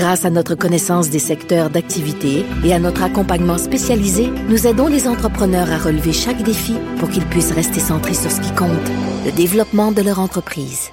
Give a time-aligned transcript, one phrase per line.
[0.00, 5.06] Grâce à notre connaissance des secteurs d'activité et à notre accompagnement spécialisé, nous aidons les
[5.06, 8.70] entrepreneurs à relever chaque défi pour qu'ils puissent rester centrés sur ce qui compte,
[9.26, 10.88] le développement de leur entreprise.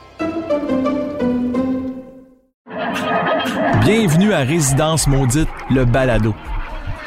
[3.79, 6.35] Bienvenue à Résidence Maudite, le balado.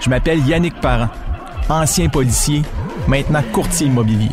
[0.01, 1.11] Je m'appelle Yannick Parent,
[1.69, 2.63] ancien policier,
[3.09, 4.31] maintenant courtier immobilier.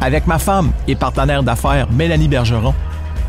[0.00, 2.74] Avec ma femme et partenaire d'affaires Mélanie Bergeron,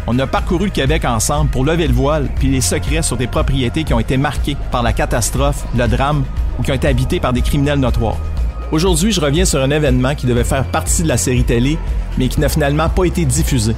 [0.08, 3.28] on a parcouru le Québec ensemble pour lever le voile puis les secrets sur des
[3.28, 6.24] propriétés qui ont été marquées par la catastrophe, le drame
[6.60, 8.18] ou qui ont été habitées par des criminels notoires.
[8.72, 11.78] Aujourd'hui, je reviens sur un événement qui devait faire partie de la série télé,
[12.18, 13.76] mais qui n'a finalement pas été diffusé.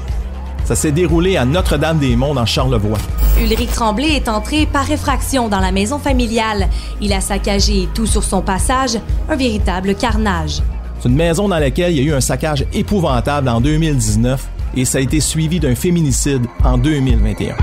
[0.63, 2.97] Ça s'est déroulé à Notre-Dame-des-Monts dans Charlevoix.
[3.39, 6.69] Ulrich Tremblay est entré par effraction dans la maison familiale.
[7.01, 8.97] Il a saccagé tout sur son passage,
[9.29, 10.61] un véritable carnage.
[10.99, 14.85] C'est une maison dans laquelle il y a eu un saccage épouvantable en 2019 et
[14.85, 17.55] ça a été suivi d'un féminicide en 2021.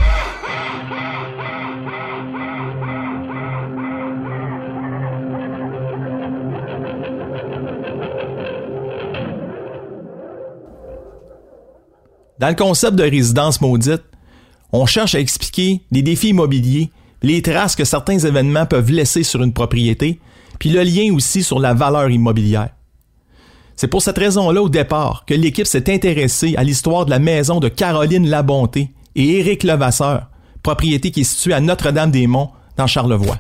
[12.43, 14.03] Dans le concept de résidence maudite,
[14.73, 16.91] on cherche à expliquer les défis immobiliers,
[17.23, 20.19] les traces que certains événements peuvent laisser sur une propriété,
[20.59, 22.71] puis le lien aussi sur la valeur immobilière.
[23.77, 27.61] C'est pour cette raison-là, au départ, que l'équipe s'est intéressée à l'histoire de la maison
[27.61, 30.29] de Caroline Labonté et Éric Levasseur,
[30.63, 33.39] propriété qui est située à Notre-Dame-des-Monts, dans Charlevoix.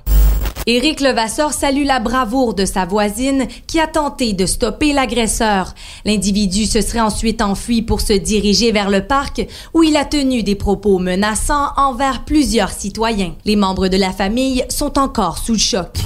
[0.66, 5.74] Éric Levasseur salue la bravoure de sa voisine qui a tenté de stopper l'agresseur.
[6.04, 9.44] L'individu se serait ensuite enfui pour se diriger vers le parc
[9.74, 13.34] où il a tenu des propos menaçants envers plusieurs citoyens.
[13.44, 15.98] Les membres de la famille sont encore sous le choc.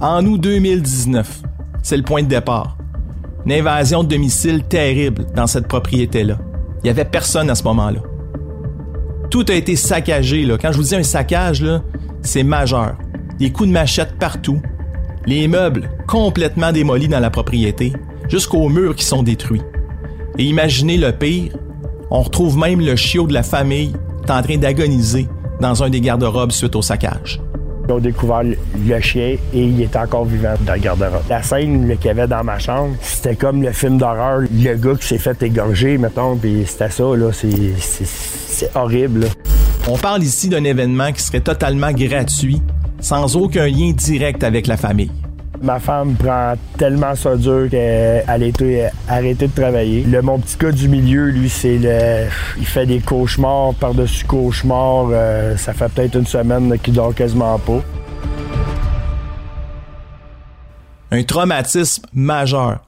[0.00, 1.42] En août 2019,
[1.88, 2.76] c'est le point de départ.
[3.46, 6.36] Une invasion de domicile terrible dans cette propriété-là.
[6.78, 8.00] Il n'y avait personne à ce moment-là.
[9.30, 10.44] Tout a été saccagé.
[10.44, 10.58] Là.
[10.60, 11.64] Quand je vous dis un saccage,
[12.20, 12.96] c'est majeur.
[13.38, 14.60] Des coups de machette partout.
[15.24, 17.94] Les meubles complètement démolis dans la propriété,
[18.28, 19.62] jusqu'aux murs qui sont détruits.
[20.36, 21.56] Et imaginez le pire,
[22.10, 23.94] on retrouve même le chiot de la famille
[24.28, 25.26] en train d'agoniser
[25.58, 27.40] dans un des garde-robes suite au saccage.
[27.88, 31.22] Ils ont découvert le chien et il était encore vivant dans le garde-robe.
[31.30, 34.40] La scène qu'il y avait dans ma chambre, c'était comme le film d'horreur.
[34.40, 37.30] Le gars qui s'est fait égorger, mettons, puis c'était ça, là.
[37.32, 39.26] C'est horrible.
[39.88, 42.60] On parle ici d'un événement qui serait totalement gratuit,
[43.00, 45.10] sans aucun lien direct avec la famille.
[45.60, 50.04] Ma femme prend tellement ça dur qu'elle a été arrêtée de travailler.
[50.04, 52.28] Le mon petit gars du milieu, lui, c'est le.
[52.58, 55.08] Il fait des cauchemars par-dessus cauchemars.
[55.10, 57.82] Euh, ça fait peut-être une semaine qu'il dort quasiment pas.
[61.10, 62.80] Un traumatisme majeur.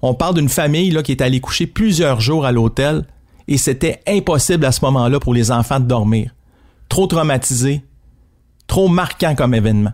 [0.00, 3.04] On parle d'une famille qui est allée coucher plusieurs jours à l'hôtel
[3.48, 6.34] et c'était impossible à ce moment-là pour les enfants de dormir.
[6.88, 7.82] Trop traumatisé,
[8.66, 9.92] trop marquant comme événement.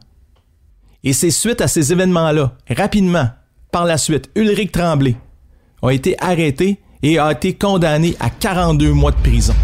[1.04, 3.28] Et c'est suite à ces événements-là, rapidement,
[3.70, 5.16] par la suite, Ulrich Tremblay
[5.82, 9.54] a été arrêté et a été condamné à 42 mois de prison.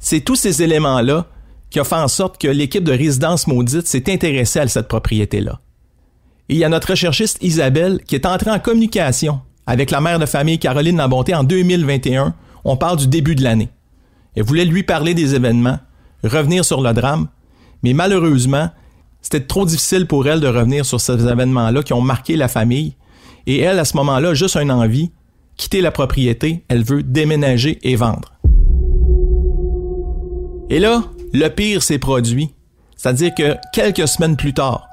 [0.00, 1.26] C'est tous ces éléments-là
[1.68, 5.60] qui ont fait en sorte que l'équipe de résidence maudite s'est intéressée à cette propriété-là.
[6.48, 10.26] Il y a notre recherchiste Isabelle qui est entrée en communication avec la mère de
[10.26, 12.34] famille Caroline Lambonté en 2021.
[12.64, 13.68] On parle du début de l'année.
[14.34, 15.78] Elle voulait lui parler des événements,
[16.24, 17.28] revenir sur le drame,
[17.82, 18.70] mais malheureusement,
[19.22, 22.94] c'était trop difficile pour elle de revenir sur ces événements-là qui ont marqué la famille.
[23.46, 25.10] Et elle, à ce moment-là, juste une envie,
[25.56, 28.32] quitter la propriété, elle veut déménager et vendre.
[30.70, 31.02] Et là,
[31.32, 32.50] le pire s'est produit.
[32.96, 34.86] C'est-à-dire que quelques semaines plus tard,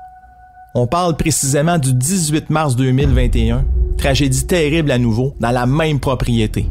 [0.75, 3.65] on parle précisément du 18 mars 2021,
[3.97, 6.67] tragédie terrible à nouveau, dans la même propriété.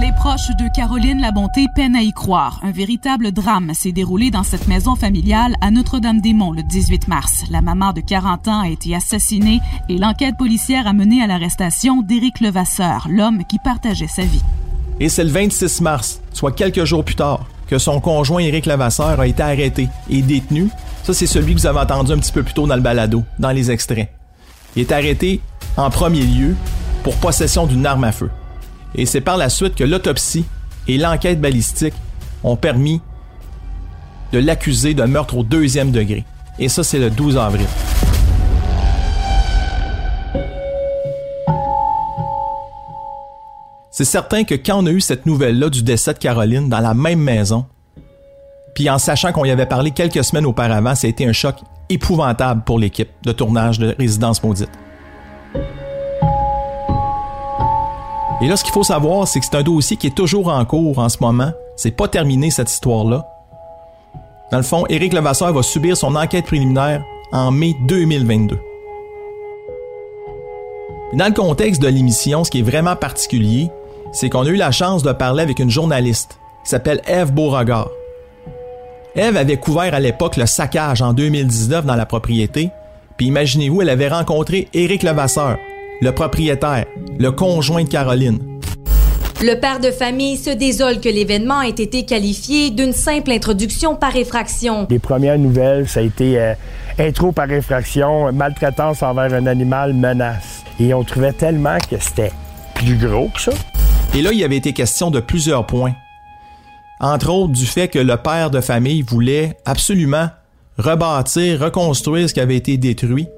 [0.00, 2.60] Les proches de Caroline Labonté peinent à y croire.
[2.62, 7.42] Un véritable drame s'est déroulé dans cette maison familiale à Notre-Dame-des-Monts le 18 mars.
[7.50, 12.02] La maman de 40 ans a été assassinée et l'enquête policière a mené à l'arrestation
[12.02, 14.42] d'Éric Levasseur, l'homme qui partageait sa vie.
[15.00, 19.18] Et c'est le 26 mars, soit quelques jours plus tard, que son conjoint Éric Levasseur
[19.18, 20.68] a été arrêté et détenu.
[21.02, 23.24] Ça, c'est celui que vous avez entendu un petit peu plus tôt dans le balado,
[23.40, 24.10] dans les extraits.
[24.76, 25.40] Il est arrêté
[25.76, 26.54] en premier lieu
[27.02, 28.30] pour possession d'une arme à feu
[28.94, 30.44] et c'est par la suite que l'autopsie
[30.86, 31.94] et l'enquête balistique
[32.42, 33.00] ont permis
[34.32, 36.24] de l'accuser de meurtre au deuxième degré.
[36.58, 37.66] Et ça, c'est le 12 avril.
[43.90, 46.94] C'est certain que quand on a eu cette nouvelle-là du décès de Caroline dans la
[46.94, 47.66] même maison,
[48.74, 51.56] puis en sachant qu'on y avait parlé quelques semaines auparavant, ça a été un choc
[51.88, 54.70] épouvantable pour l'équipe de tournage de Résidence Maudite.
[58.40, 60.64] Et là, ce qu'il faut savoir, c'est que c'est un dossier qui est toujours en
[60.64, 61.50] cours en ce moment.
[61.76, 63.26] C'est pas terminé cette histoire-là.
[64.52, 67.02] Dans le fond, Éric Levasseur va subir son enquête préliminaire
[67.32, 68.58] en mai 2022.
[71.14, 73.70] Dans le contexte de l'émission, ce qui est vraiment particulier,
[74.12, 77.90] c'est qu'on a eu la chance de parler avec une journaliste qui s'appelle Eve Beauregard.
[79.16, 82.70] Eve avait couvert à l'époque le saccage en 2019 dans la propriété,
[83.16, 85.58] puis imaginez-vous, elle avait rencontré Éric Levasseur,
[86.00, 86.86] le propriétaire,
[87.18, 88.38] le conjoint de Caroline.
[89.40, 94.16] Le père de famille se désole que l'événement ait été qualifié d'une simple introduction par
[94.16, 94.86] effraction.
[94.90, 96.54] Les premières nouvelles, ça a été euh,
[96.98, 100.64] intro par effraction, maltraitance envers un animal, menace.
[100.80, 102.32] Et on trouvait tellement que c'était
[102.74, 103.52] plus gros que ça.
[104.14, 105.94] Et là, il y avait été question de plusieurs points.
[107.00, 110.30] Entre autres, du fait que le père de famille voulait absolument
[110.78, 113.28] rebâtir, reconstruire ce qui avait été détruit,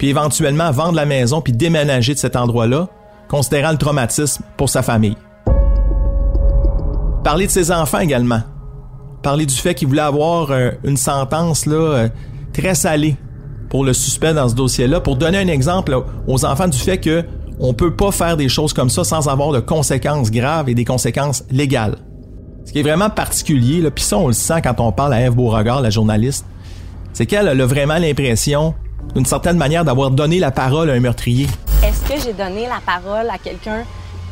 [0.00, 2.88] puis éventuellement vendre la maison puis déménager de cet endroit-là,
[3.28, 5.14] considérant le traumatisme pour sa famille.
[7.22, 8.40] Parler de ses enfants également.
[9.22, 12.08] Parler du fait qu'il voulait avoir euh, une sentence là, euh,
[12.54, 13.14] très salée
[13.68, 15.94] pour le suspect dans ce dossier-là, pour donner un exemple
[16.26, 17.22] aux enfants du fait que
[17.58, 20.86] on peut pas faire des choses comme ça sans avoir de conséquences graves et des
[20.86, 21.98] conséquences légales.
[22.64, 25.34] Ce qui est vraiment particulier, puis ça on le sent quand on parle à Eve
[25.34, 26.46] Beauregard, la journaliste,
[27.12, 28.74] c'est qu'elle a vraiment l'impression,
[29.14, 31.46] d'une certaine manière, d'avoir donné la parole à un meurtrier.
[31.84, 33.84] Est-ce que j'ai donné la parole à quelqu'un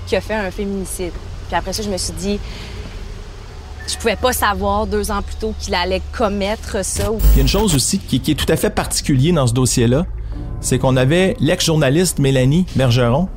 [0.07, 1.13] qui a fait un féminicide?
[1.49, 2.39] Puis après ça, je me suis dit,
[3.89, 7.05] je pouvais pas savoir deux ans plus tôt qu'il allait commettre ça.
[7.33, 10.05] Il y a une chose aussi qui, est tout à fait particulier dans ce dossier-là,
[10.61, 13.29] c'est qu'on avait l'ex-journaliste Mélanie Bergeron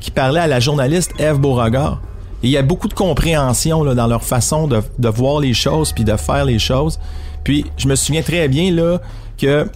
[0.00, 2.00] qui parlait à la journaliste Eve Beauregard.
[2.42, 5.52] Et il y a beaucoup de compréhension là, dans leur façon de, de, voir les
[5.52, 6.98] choses puis de faire les choses.
[7.44, 8.98] Puis je me souviens très bien là
[9.36, 9.68] que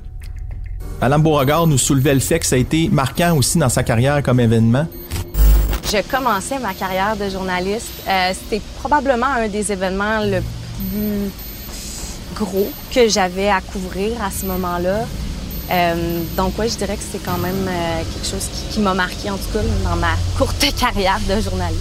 [1.01, 4.23] Madame Beauregard nous soulevait le fait que ça a été marquant aussi dans sa carrière
[4.23, 4.87] comme événement.
[5.85, 7.91] Je commençais ma carrière de journaliste.
[8.09, 10.41] Euh, C'était probablement un des événements le
[10.91, 11.31] plus
[12.35, 15.05] gros que j'avais à couvrir à ce moment-là.
[15.71, 18.95] Euh, donc oui, je dirais que c'est quand même euh, quelque chose qui, qui m'a
[18.95, 21.81] marqué, en tout cas, dans ma courte carrière de journaliste.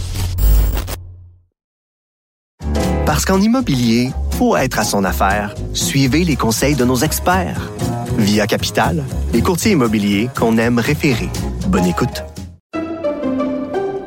[3.06, 5.54] Parce qu'en immobilier, faut être à son affaire.
[5.74, 7.70] Suivez les conseils de nos experts.
[8.18, 11.30] Via Capital, les courtiers immobiliers qu'on aime référer.
[11.68, 12.24] Bonne écoute.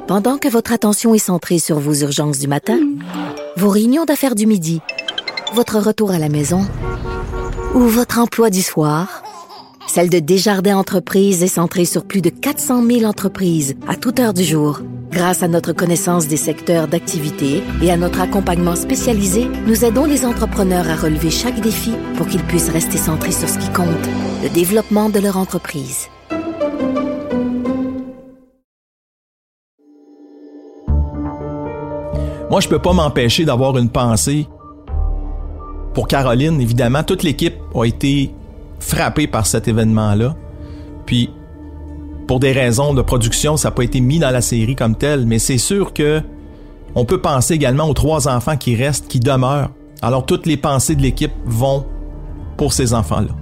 [0.07, 2.79] Pendant que votre attention est centrée sur vos urgences du matin,
[3.57, 4.81] vos réunions d'affaires du midi,
[5.55, 6.67] votre retour à la maison
[7.75, 9.23] ou votre emploi du soir,
[9.97, 14.35] celle de Desjardins Entreprises est centrée sur plus de 400 000 entreprises à toute heure
[14.35, 14.81] du jour.
[15.11, 20.27] Grâce à notre connaissance des secteurs d'activité et à notre accompagnement spécialisé, nous aidons les
[20.27, 23.87] entrepreneurs à relever chaque défi pour qu'ils puissent rester centrés sur ce qui compte,
[24.43, 26.09] le développement de leur entreprise.
[32.51, 34.47] Moi, je peux pas m'empêcher d'avoir une pensée
[35.95, 36.61] pour Caroline.
[36.61, 38.35] Évidemment, toute l'équipe a été
[38.87, 40.37] frappée par cet événement-là.
[41.07, 41.31] Puis,
[42.29, 45.27] pour des raisons de production, ça n'a pas été mis dans la série comme tel,
[45.27, 46.23] mais c'est sûr que
[46.95, 49.71] on peut penser également aux trois enfants qui restent, qui demeurent.
[50.03, 51.87] Alors, toutes les pensées de l'équipe vont
[52.57, 53.35] pour ces enfants-là.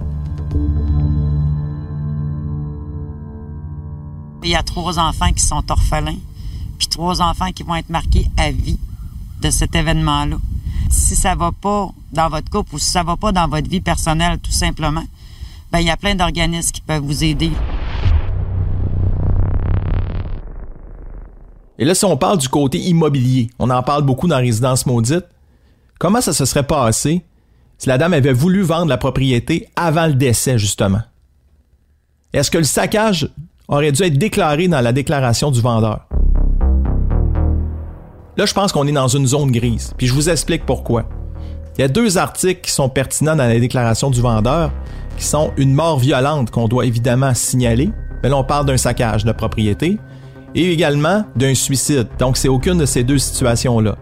[4.43, 6.17] Il y a trois enfants qui sont orphelins,
[6.77, 8.77] puis trois enfants qui vont être marqués à vie
[9.41, 10.37] de cet événement-là.
[10.89, 13.81] Si ça va pas dans votre couple ou si ça va pas dans votre vie
[13.81, 15.03] personnelle, tout simplement,
[15.71, 17.51] ben il y a plein d'organismes qui peuvent vous aider.
[21.77, 25.25] Et là, si on parle du côté immobilier, on en parle beaucoup dans Résidence Maudite,
[25.99, 27.25] comment ça se serait passé
[27.77, 31.01] si la dame avait voulu vendre la propriété avant le décès, justement?
[32.31, 33.29] Est-ce que le saccage
[33.67, 36.07] aurait dû être déclaré dans la déclaration du vendeur?
[38.37, 41.07] Là, je pense qu'on est dans une zone grise, puis je vous explique pourquoi.
[41.77, 44.71] Il y a deux articles qui sont pertinents dans la déclaration du vendeur,
[45.17, 47.91] qui sont une mort violente qu'on doit évidemment signaler,
[48.23, 49.99] mais là on parle d'un saccage de propriété,
[50.55, 52.07] et également d'un suicide.
[52.17, 53.97] Donc c'est aucune de ces deux situations-là.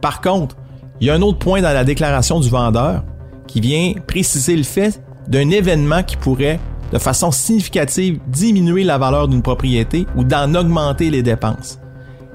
[0.00, 0.56] Par contre,
[1.00, 3.04] il y a un autre point dans la déclaration du vendeur
[3.46, 6.58] qui vient préciser le fait d'un événement qui pourrait,
[6.92, 11.78] de façon significative, diminuer la valeur d'une propriété ou d'en augmenter les dépenses.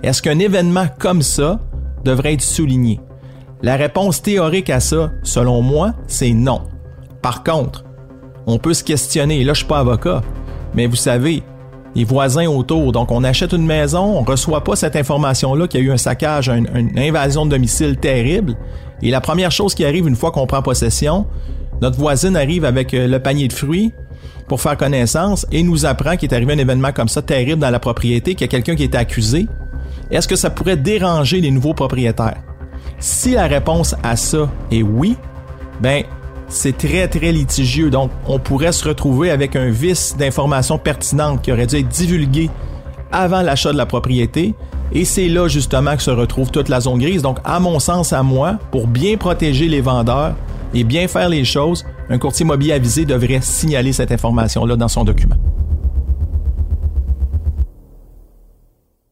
[0.01, 1.60] Est-ce qu'un événement comme ça
[2.06, 3.01] devrait être souligné?
[3.64, 6.62] La réponse théorique à ça, selon moi, c'est non.
[7.22, 7.86] Par contre,
[8.46, 10.22] on peut se questionner, là je suis pas avocat,
[10.76, 11.42] mais vous savez,
[11.96, 15.84] les voisins autour, donc on achète une maison, on reçoit pas cette information-là qu'il y
[15.84, 18.56] a eu un saccage, une invasion de domicile terrible,
[19.02, 21.26] et la première chose qui arrive une fois qu'on prend possession,
[21.82, 23.92] notre voisine arrive avec euh, le panier de fruits
[24.48, 27.70] pour faire connaissance et nous apprend qu'il est arrivé un événement comme ça terrible dans
[27.70, 29.48] la propriété, qu'il y a quelqu'un qui est accusé.
[30.10, 32.42] Est-ce que ça pourrait déranger les nouveaux propriétaires?
[33.00, 35.16] Si la réponse à ça est oui,
[35.82, 36.04] ben
[36.48, 37.90] c'est très très litigieux.
[37.90, 42.50] Donc on pourrait se retrouver avec un vice d'informations pertinentes qui aurait dû être divulgué
[43.12, 44.56] avant l'achat de la propriété.
[44.94, 47.22] Et c'est là justement que se retrouve toute la zone grise.
[47.22, 50.34] Donc à mon sens, à moi, pour bien protéger les vendeurs,
[50.74, 55.04] et bien faire les choses, un courtier immobilier avisé devrait signaler cette information-là dans son
[55.04, 55.38] document.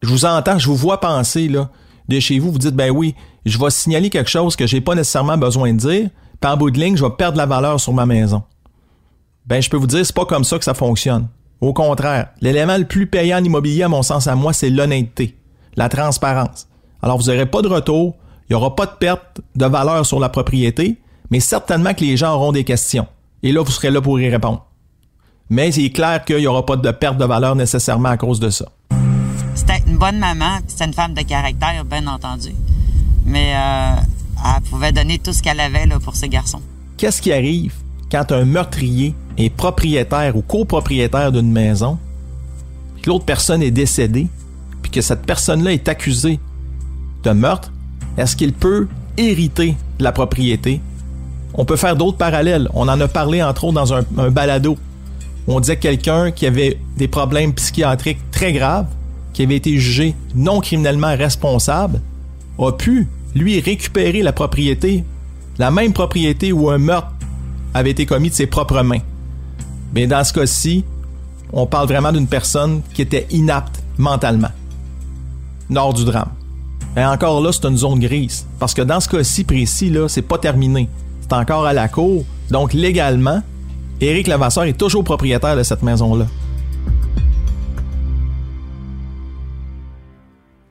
[0.02, 1.70] Je vous entends, je vous vois penser là,
[2.08, 4.96] de chez vous, vous dites ben oui, je vais signaler quelque chose que j'ai pas
[4.96, 6.10] nécessairement besoin de dire,
[6.40, 8.44] puis en bout de ligne, je vais perdre la valeur sur ma maison.
[9.46, 11.28] Ben je peux vous dire c'est pas comme ça que ça fonctionne.
[11.62, 15.38] Au contraire, l'élément le plus payant en immobilier à mon sens à moi, c'est l'honnêteté,
[15.76, 16.68] la transparence.
[17.02, 18.16] Alors vous n'aurez pas de retour,
[18.50, 20.98] il n'y aura pas de perte de valeur sur la propriété,
[21.30, 23.08] mais certainement que les gens auront des questions.
[23.44, 24.66] Et là, vous serez là pour y répondre.
[25.50, 28.50] Mais c'est clair qu'il n'y aura pas de perte de valeur nécessairement à cause de
[28.50, 28.66] ça.
[29.66, 32.50] C'était une bonne maman, c'était une femme de caractère, bien entendu.
[33.26, 33.96] Mais euh,
[34.44, 36.62] elle pouvait donner tout ce qu'elle avait pour ses garçons.
[36.98, 37.74] Qu'est-ce qui arrive
[38.12, 41.98] quand un meurtrier est propriétaire ou copropriétaire d'une maison,
[43.02, 44.28] que l'autre personne est décédée,
[44.84, 46.40] puis que cette personne-là est accusée
[47.24, 47.72] de meurtre?
[48.18, 50.80] Est-ce qu'il peut hériter de la propriété?
[51.56, 52.70] On peut faire d'autres parallèles.
[52.74, 54.78] On en a parlé entre autres dans un, balado.
[55.48, 58.88] on disait que quelqu'un qui avait des problèmes psychiatriques très graves,
[59.36, 62.00] qui avait été jugé non criminellement responsable,
[62.58, 65.04] a pu, lui, récupérer la propriété,
[65.58, 67.12] la même propriété où un meurtre
[67.74, 69.02] avait été commis de ses propres mains.
[69.94, 70.86] Mais dans ce cas-ci,
[71.52, 74.52] on parle vraiment d'une personne qui était inapte mentalement.
[75.70, 76.32] Nord du drame.
[76.96, 78.48] Et encore là, c'est une zone grise.
[78.58, 80.88] Parce que dans ce cas-ci précis, là, c'est pas terminé
[81.28, 82.24] c'est encore à la cour.
[82.52, 83.42] Donc légalement,
[84.00, 86.28] Éric Levasseur est toujours propriétaire de cette maison-là.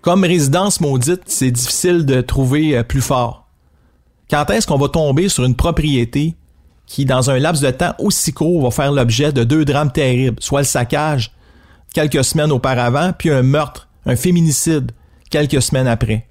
[0.04, 3.48] Comme résidence maudite, c'est difficile de trouver euh, plus fort.
[4.28, 6.36] Quand est-ce qu'on va tomber sur une propriété
[6.86, 10.36] qui, dans un laps de temps aussi court, va faire l'objet de deux drames terribles,
[10.40, 11.32] soit le saccage
[11.94, 14.92] quelques semaines auparavant, puis un meurtre, un féminicide
[15.30, 16.28] quelques semaines après?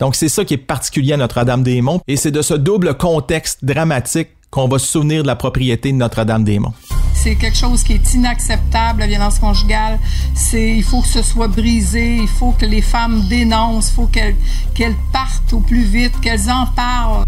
[0.00, 4.30] Donc c'est ça qui est particulier à Notre-Dame-des-Monts et c'est de ce double contexte dramatique
[4.50, 6.74] qu'on va se souvenir de la propriété de Notre-Dame-des-Monts.
[7.22, 10.00] C'est quelque chose qui est inacceptable, la violence conjugale.
[10.34, 14.06] C'est, il faut que ce soit brisé, il faut que les femmes dénoncent, il faut
[14.06, 14.34] qu'elles,
[14.74, 17.24] qu'elles partent au plus vite, qu'elles en parlent.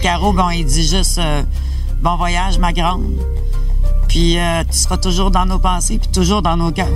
[0.00, 1.42] Caro, bon, il dit juste euh,
[2.00, 3.10] bon voyage, ma grande.
[4.06, 6.86] Puis euh, tu seras toujours dans nos pensées, puis toujours dans nos cœurs.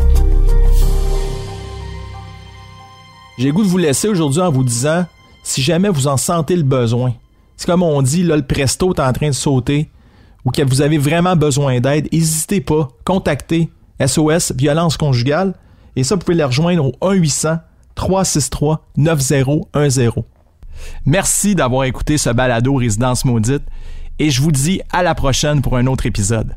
[3.37, 5.07] J'ai goût de vous laisser aujourd'hui en vous disant,
[5.43, 7.15] si jamais vous en sentez le besoin,
[7.57, 9.91] c'est comme on dit, là, le presto est en train de sauter,
[10.45, 13.71] ou que vous avez vraiment besoin d'aide, n'hésitez pas, contactez
[14.05, 15.55] SOS Violence Conjugale,
[15.97, 16.95] et ça, vous pouvez les rejoindre au
[17.97, 20.23] 1-800-363-9010.
[21.05, 23.65] Merci d'avoir écouté ce balado Résidence Maudite,
[24.19, 26.55] et je vous dis à la prochaine pour un autre épisode.